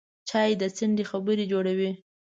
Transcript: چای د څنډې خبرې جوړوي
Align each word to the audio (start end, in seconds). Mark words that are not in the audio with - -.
چای 0.29 0.51
د 0.61 0.63
څنډې 0.77 1.03
خبرې 1.11 1.45
جوړوي 1.51 1.91